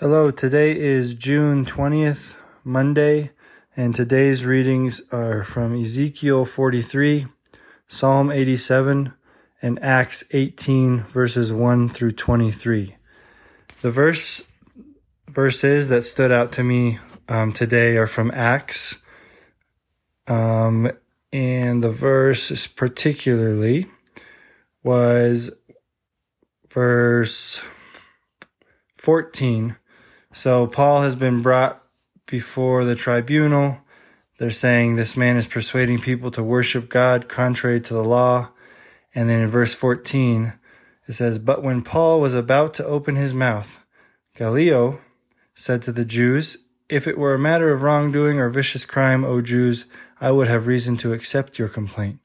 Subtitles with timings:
[0.00, 3.32] Hello, today is June 20th, Monday,
[3.76, 7.26] and today's readings are from Ezekiel 43,
[7.88, 9.12] Psalm 87,
[9.60, 12.94] and Acts 18, verses 1 through 23.
[13.82, 14.48] The verse
[15.26, 18.98] verses that stood out to me um, today are from Acts,
[20.28, 20.92] um,
[21.32, 23.86] and the verse particularly
[24.84, 25.50] was
[26.68, 27.60] verse
[28.94, 29.74] 14
[30.38, 31.82] so Paul has been brought
[32.26, 33.78] before the tribunal.
[34.38, 38.50] They're saying this man is persuading people to worship God contrary to the law.
[39.12, 40.52] And then in verse 14,
[41.08, 43.84] it says, But when Paul was about to open his mouth,
[44.36, 45.00] Gallio
[45.56, 49.40] said to the Jews, If it were a matter of wrongdoing or vicious crime, O
[49.40, 49.86] Jews,
[50.20, 52.20] I would have reason to accept your complaint.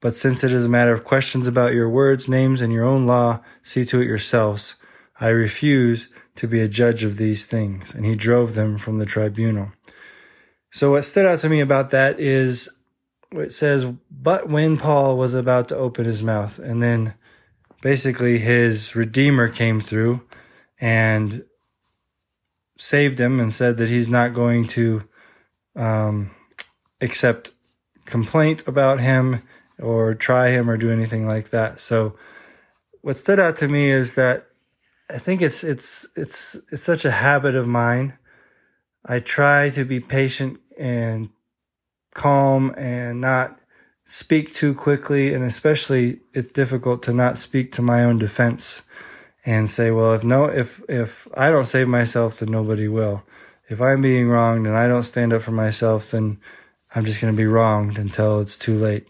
[0.00, 3.06] But since it is a matter of questions about your words, names, and your own
[3.06, 4.76] law, see to it yourselves.
[5.20, 7.92] I refuse to be a judge of these things.
[7.92, 9.72] And he drove them from the tribunal.
[10.70, 12.68] So what stood out to me about that is
[13.32, 17.14] it says, but when Paul was about to open his mouth, and then
[17.82, 20.22] basically his redeemer came through
[20.80, 21.44] and
[22.78, 25.02] saved him and said that he's not going to
[25.74, 26.30] um,
[27.00, 27.50] accept
[28.04, 29.42] complaint about him
[29.80, 31.80] or try him or do anything like that.
[31.80, 32.16] So
[33.02, 34.46] what stood out to me is that
[35.10, 38.18] I think it's it's it's it's such a habit of mine.
[39.06, 41.30] I try to be patient and
[42.14, 43.58] calm and not
[44.04, 48.82] speak too quickly and especially it's difficult to not speak to my own defense
[49.44, 53.22] and say well if no if if I don't save myself then nobody will
[53.68, 56.40] if I'm being wronged and I don't stand up for myself then
[56.94, 59.06] I'm just going to be wronged until it's too late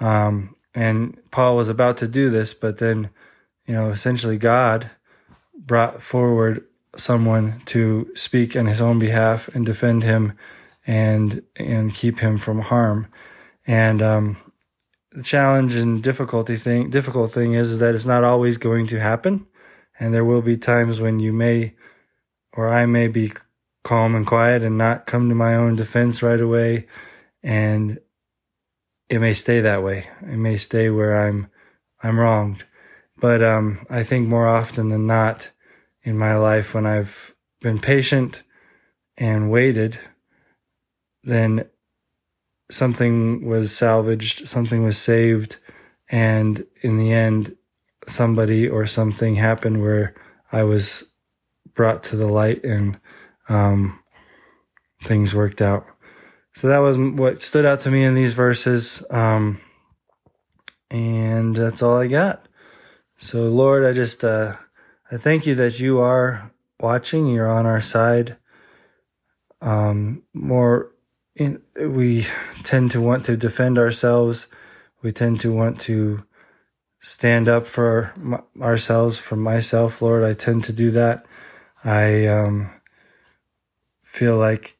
[0.00, 3.10] um, and Paul was about to do this but then
[3.66, 4.90] you know essentially God
[5.68, 6.64] brought forward
[6.96, 10.32] someone to speak on his own behalf and defend him
[10.86, 13.06] and and keep him from harm.
[13.66, 14.36] And um,
[15.12, 18.98] the challenge and difficulty thing difficult thing is, is that it's not always going to
[18.98, 19.46] happen,
[20.00, 21.74] and there will be times when you may
[22.52, 23.32] or I may be
[23.84, 26.86] calm and quiet and not come to my own defense right away,
[27.42, 28.00] and
[29.08, 30.08] it may stay that way.
[30.22, 31.48] It may stay where I'm
[32.02, 32.64] I'm wronged.
[33.20, 35.50] But um, I think more often than not,
[36.02, 38.42] in my life, when I've been patient
[39.16, 39.98] and waited,
[41.24, 41.68] then
[42.70, 45.56] something was salvaged, something was saved,
[46.08, 47.56] and in the end,
[48.06, 50.14] somebody or something happened where
[50.50, 51.04] I was
[51.74, 52.98] brought to the light and
[53.48, 53.98] um,
[55.04, 55.86] things worked out.
[56.54, 59.02] So that was what stood out to me in these verses.
[59.10, 59.60] Um,
[60.90, 62.46] and that's all I got.
[63.18, 64.54] So, Lord, I just, uh,
[65.10, 67.28] I thank you that you are watching.
[67.28, 68.36] You're on our side.
[69.62, 70.92] Um, more,
[71.34, 72.26] in, we
[72.62, 74.48] tend to want to defend ourselves.
[75.00, 76.24] We tend to want to
[77.00, 78.12] stand up for
[78.60, 80.24] ourselves, for myself, Lord.
[80.24, 81.24] I tend to do that.
[81.84, 82.70] I um,
[84.02, 84.76] feel like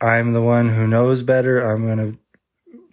[0.00, 1.60] I'm the one who knows better.
[1.60, 2.18] I'm going to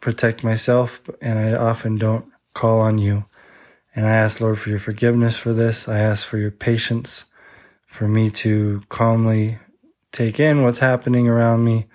[0.00, 3.26] protect myself, and I often don't call on you.
[3.96, 5.88] And I ask, Lord, for your forgiveness for this.
[5.88, 7.24] I ask for your patience
[7.86, 9.58] for me to calmly
[10.12, 11.86] take in what's happening around me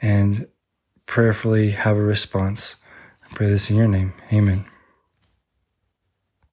[0.00, 0.48] and
[1.06, 2.76] prayerfully have a response.
[3.22, 4.14] I pray this in your name.
[4.32, 4.64] Amen.